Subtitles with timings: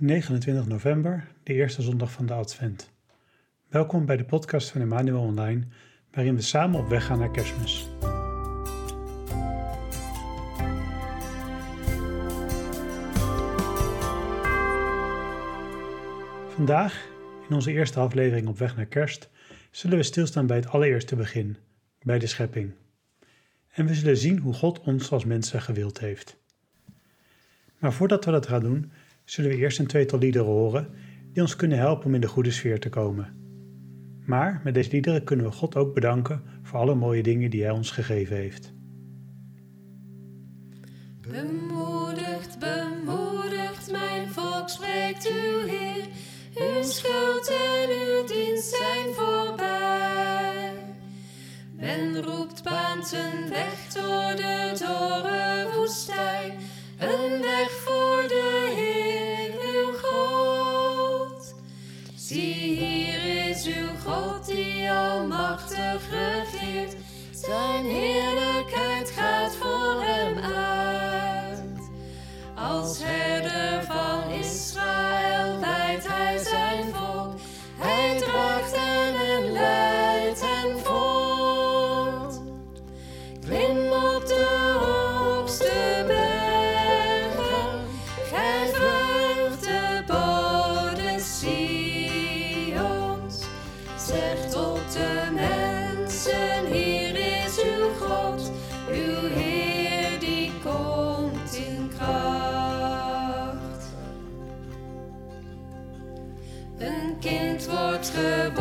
[0.00, 2.92] 29 november, de eerste zondag van de Advent.
[3.68, 5.66] Welkom bij de podcast van Emmanuel Online,
[6.10, 7.88] waarin we samen op weg gaan naar Kerstmis.
[16.48, 17.08] Vandaag,
[17.48, 19.30] in onze eerste aflevering op weg naar Kerst,
[19.70, 21.56] zullen we stilstaan bij het allereerste begin,
[22.02, 22.72] bij de schepping.
[23.68, 26.36] En we zullen zien hoe God ons als mensen gewild heeft.
[27.78, 28.92] Maar voordat we dat gaan doen,
[29.30, 30.88] zullen we eerst een tweetal liederen horen
[31.32, 33.36] die ons kunnen helpen om in de goede sfeer te komen.
[34.24, 37.70] Maar met deze liederen kunnen we God ook bedanken voor alle mooie dingen die Hij
[37.70, 38.72] ons gegeven heeft.
[41.20, 46.06] Bemoedigt, bemoedigt mijn volk, spreekt uw Heer.
[46.54, 50.72] Uw schuld en uw dienst zijn voorbij.
[51.76, 56.52] Men roept baant een weg door de dorre woestijn.
[56.98, 57.70] Een weg
[62.28, 66.96] Zie, hier is uw God die almachtig regeert.
[67.32, 71.90] Zijn heerlijkheid gaat voor hem uit.
[72.54, 74.07] Als herder van
[106.78, 108.57] Een kind wordt geboren,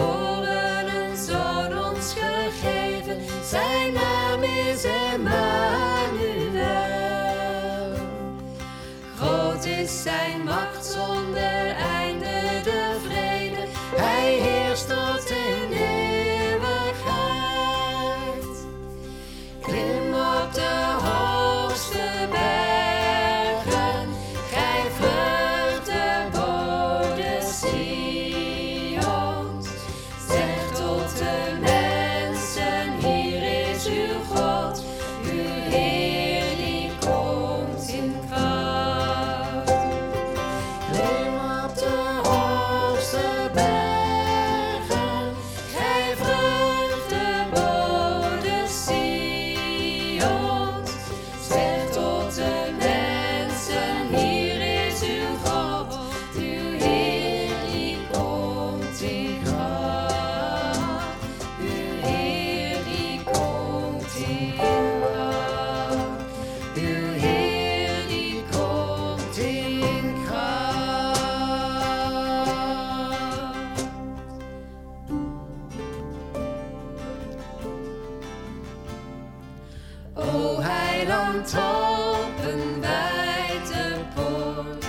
[80.98, 84.86] O heiland, open wijde poort.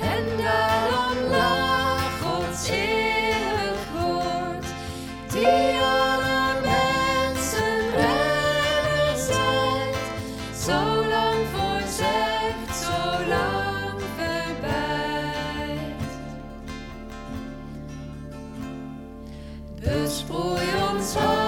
[0.00, 4.66] En daarom laag Gods eeuwig woord.
[5.32, 9.96] Die alle mensen redder zijt.
[10.64, 15.30] Zo lang voorzegt, zo lang verbijt.
[19.80, 21.41] Besproei ons hart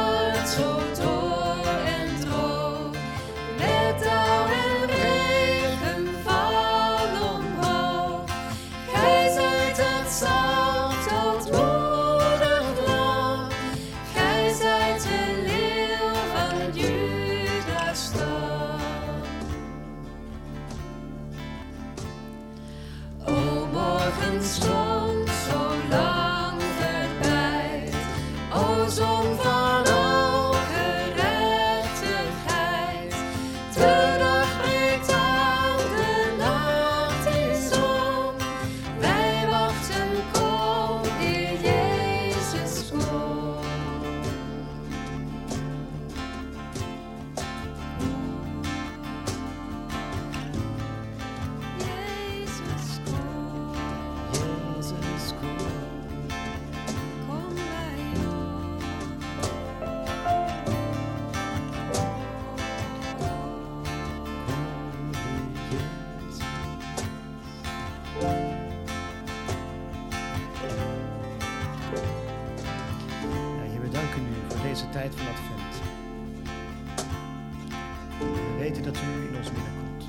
[78.82, 80.04] dat u in ons midden komt.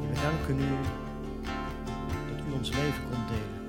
[0.00, 0.68] Heer, we danken u
[2.36, 3.64] dat u ons leven komt delen.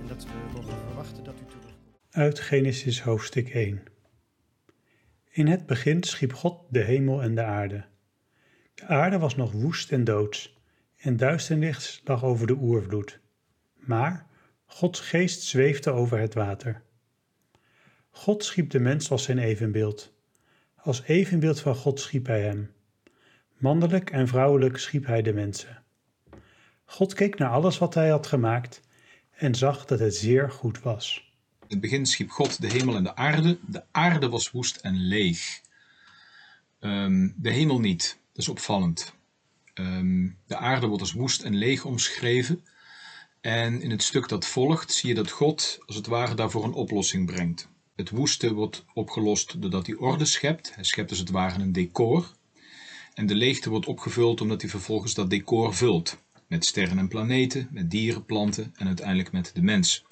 [0.00, 1.74] En dat we mogen verwachten dat u terugkomt.
[2.10, 3.82] Uit Genesis hoofdstuk 1.
[5.30, 7.84] In het begin schiep God de hemel en de aarde.
[8.74, 10.58] De aarde was nog woest en doods,
[10.96, 13.20] en duisternis lag over de oervloed.
[13.74, 14.26] Maar
[14.64, 16.82] Gods geest zweefde over het water.
[18.10, 20.12] God schiep de mens als zijn evenbeeld.
[20.76, 22.72] Als evenbeeld van God schiep hij hem.
[23.56, 25.82] Mannelijk en vrouwelijk schiep hij de mensen.
[26.84, 28.80] God keek naar alles wat hij had gemaakt
[29.30, 31.32] en zag dat het zeer goed was.
[31.60, 33.58] In het begin schiep God de hemel en de aarde.
[33.66, 35.60] De aarde was woest en leeg.
[36.80, 38.18] Ehm, de hemel niet.
[38.32, 39.14] Dat is opvallend.
[39.74, 42.64] Ehm, de aarde wordt als woest en leeg omschreven.
[43.40, 46.72] En in het stuk dat volgt zie je dat God als het ware daarvoor een
[46.72, 47.68] oplossing brengt.
[48.00, 50.74] Het woeste wordt opgelost doordat hij orde schept.
[50.74, 52.32] Hij schept als het ware een decor.
[53.14, 56.18] En de leegte wordt opgevuld omdat hij vervolgens dat decor vult.
[56.46, 60.04] Met sterren en planeten, met dieren, planten en uiteindelijk met de mens.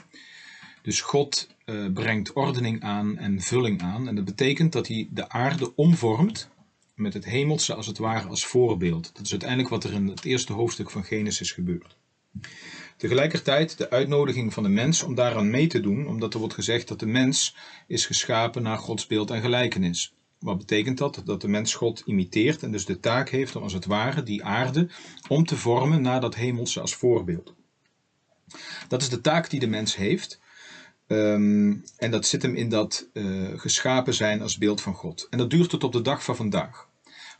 [0.82, 4.08] Dus God eh, brengt ordening aan en vulling aan.
[4.08, 6.48] En dat betekent dat hij de aarde omvormt
[6.94, 9.10] met het hemelse als het ware als voorbeeld.
[9.14, 11.96] Dat is uiteindelijk wat er in het eerste hoofdstuk van Genesis gebeurt.
[12.98, 16.88] Tegelijkertijd de uitnodiging van de mens om daaraan mee te doen, omdat er wordt gezegd
[16.88, 17.56] dat de mens
[17.86, 20.14] is geschapen naar Gods beeld en gelijkenis.
[20.38, 21.22] Wat betekent dat?
[21.24, 24.44] Dat de mens God imiteert en dus de taak heeft om als het ware die
[24.44, 24.88] aarde
[25.28, 27.54] om te vormen naar dat hemelse als voorbeeld.
[28.88, 30.40] Dat is de taak die de mens heeft.
[31.06, 33.24] Ehm, en dat zit hem in dat eh,
[33.56, 35.26] geschapen zijn als beeld van God.
[35.30, 36.88] En dat duurt tot op de dag van vandaag.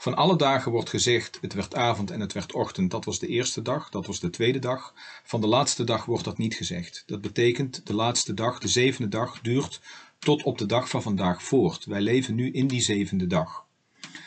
[0.01, 2.91] Van alle dagen wordt gezegd, het werd avond en het werd ochtend.
[2.91, 4.95] Dat was de eerste dag, dat was de tweede dag.
[5.25, 7.03] Van de laatste dag wordt dat niet gezegd.
[7.07, 9.81] Dat betekent, de laatste dag, de zevende dag, duurt
[10.19, 11.85] tot op de dag van vandaag voort.
[11.85, 13.65] Wij leven nu in die zevende dag.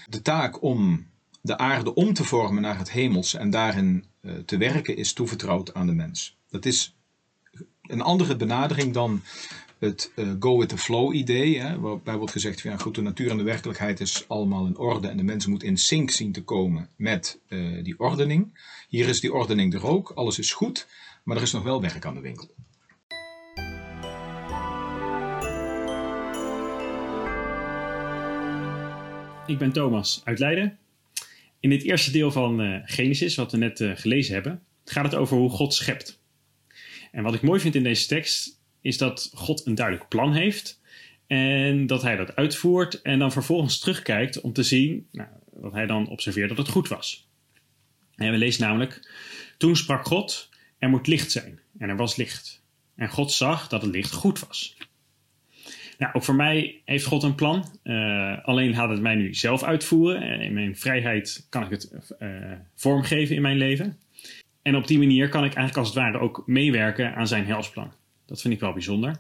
[0.10, 1.08] De taak om
[1.42, 5.74] de aarde om te vormen naar het hemelse en daarin eh, te werken is toevertrouwd
[5.74, 6.38] aan de mens.
[6.50, 6.96] Dat is
[7.82, 9.22] een andere benadering dan
[9.82, 13.02] het eh, go with the flow idee, hè, waarbij wordt gezegd van ja, goed, de
[13.02, 16.32] natuur en de werkelijkheid is allemaal in orde en de mens moet in sync zien
[16.32, 18.60] te komen met eh, die ordening.
[18.88, 20.88] Hier is die ordening er ook, alles is goed,
[21.24, 22.50] maar er is nog wel werk aan de winkel.
[29.48, 30.80] Ik ben Thomas uit Leiden.
[31.60, 35.38] In dit eerste deel van eh, Genesis, wat we net gelezen hebben, gaat het over
[35.38, 36.20] hoe God schept.
[37.12, 40.82] En wat ik mooi vind in deze tekst is dat God een duidelijk plan heeft
[41.28, 45.86] en dat hij dat uitvoert en dan vervolgens terugkijkt om te zien nou, dat hij
[45.86, 47.30] dan observeert dat het goed was.
[48.16, 49.12] En we lezen namelijk:
[49.58, 50.50] Toen sprak God:
[50.80, 51.60] Er moet licht zijn.
[51.78, 52.64] En er was licht.
[52.96, 54.78] En God zag dat het licht goed was.
[55.98, 57.66] Nou, ook voor mij heeft God een plan.
[57.84, 60.22] Uh, alleen gaat het mij nu zelf uitvoeren.
[60.22, 63.98] En in mijn vrijheid kan ik het uh, vormgeven in mijn leven.
[64.62, 67.92] En op die manier kan ik eigenlijk als het ware ook meewerken aan zijn helsplan.
[68.32, 69.16] Dat vind ik wel bijzonder.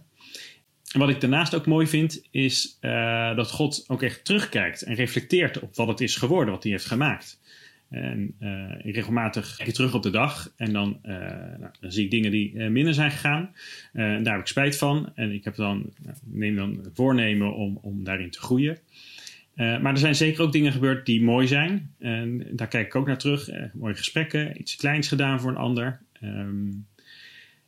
[0.93, 4.95] En wat ik daarnaast ook mooi vind, is uh, dat God ook echt terugkijkt en
[4.95, 7.39] reflecteert op wat het is geworden, wat hij heeft gemaakt.
[7.89, 8.35] En
[8.83, 11.11] ik regelmatig kijk terug op de dag en dan, uh,
[11.59, 13.55] nou, dan zie ik dingen die minder zijn gegaan.
[13.93, 15.11] en daar heb ik spijt van.
[15.15, 18.77] En ik heb dan, nou, neem dan voornemen om, om daarin te groeien.
[19.55, 21.93] maar er zijn zeker ook dingen gebeurd die mooi zijn.
[21.99, 23.49] En daar kijk ik ook naar terug.
[23.73, 25.99] mooie gesprekken, iets kleins gedaan voor een ander.
[26.23, 26.85] Um,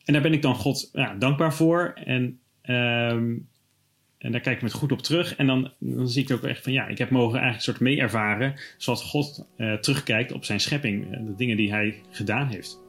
[0.05, 1.93] en daar ben ik dan God ja, dankbaar voor.
[2.05, 3.47] En um,
[4.23, 5.35] en daar kijk ik met goed op terug.
[5.35, 7.79] En dan, dan zie ik ook echt van ja, ik heb mogen eigenlijk een soort
[7.79, 8.53] mee ervaren.
[8.77, 11.05] Zoals God uh, terugkijkt op zijn schepping.
[11.05, 12.82] Uh, de dingen die hij gedaan heeft.